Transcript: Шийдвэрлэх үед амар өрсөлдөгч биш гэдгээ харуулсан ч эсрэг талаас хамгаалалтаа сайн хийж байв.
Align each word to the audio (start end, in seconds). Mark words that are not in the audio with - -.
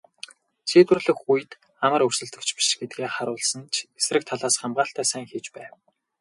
Шийдвэрлэх 0.69 1.19
үед 1.31 1.51
амар 1.85 2.01
өрсөлдөгч 2.07 2.49
биш 2.57 2.69
гэдгээ 2.79 3.09
харуулсан 3.15 3.63
ч 3.73 3.75
эсрэг 3.99 4.23
талаас 4.29 4.55
хамгаалалтаа 4.61 5.05
сайн 5.11 5.25
хийж 5.31 5.45
байв. 5.55 5.73